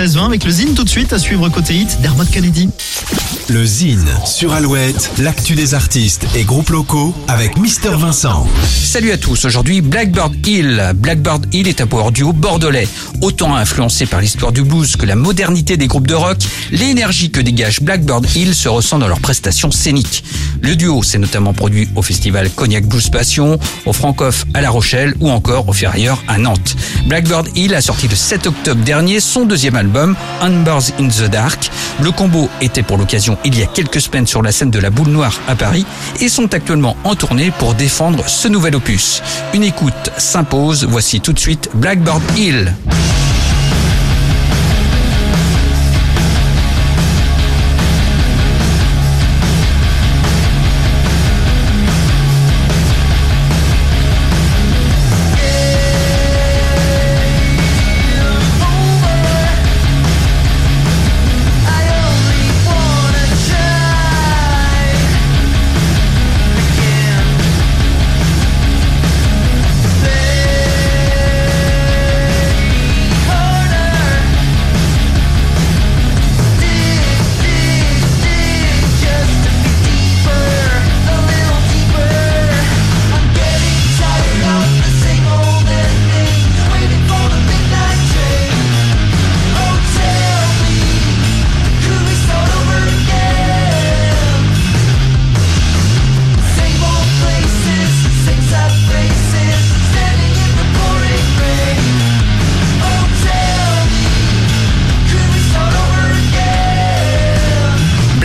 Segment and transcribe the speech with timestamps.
[0.00, 2.70] 16-20 avec le Zine tout de suite à suivre côté hit Dermot Kennedy.
[3.50, 8.46] Le Zine sur Alouette, l'actu des artistes et groupes locaux avec Mister Vincent.
[8.64, 10.92] Salut à tous, aujourd'hui Blackbird Hill.
[10.94, 12.88] Blackbird Hill est un power duo bordelais.
[13.20, 16.38] Autant influencé par l'histoire du blues que la modernité des groupes de rock,
[16.70, 20.24] l'énergie que dégage Blackbird Hill se ressent dans leurs prestations scéniques.
[20.62, 25.14] Le duo s'est notamment produit au festival Cognac Blues Passion, au Francoff à La Rochelle
[25.20, 26.76] ou encore au Ferrailleur à Nantes.
[27.06, 29.89] Blackbird Hill a sorti le 7 octobre dernier son deuxième album,
[30.40, 31.70] Unbars in the Dark.
[32.00, 34.90] Le combo était pour l'occasion il y a quelques semaines sur la scène de la
[34.90, 35.86] Boule Noire à Paris
[36.20, 39.22] et sont actuellement en tournée pour défendre ce nouvel opus.
[39.54, 42.74] Une écoute s'impose, voici tout de suite Blackbird Hill.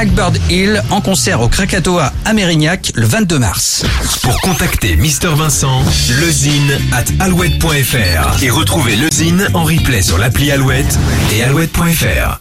[0.00, 3.84] Blackbird Hill en concert au Krakatoa à Mérignac le 22 mars.
[4.22, 5.82] Pour contacter Mister Vincent,
[6.18, 10.98] lezine at alouette.fr et retrouver le Zine en replay sur l'appli Alouette
[11.34, 12.40] et alouette.fr.